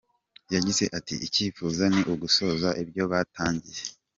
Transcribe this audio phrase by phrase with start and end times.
[0.53, 3.81] Yagize ati: “ikifuzo ni ugusoza ibyo batangiye.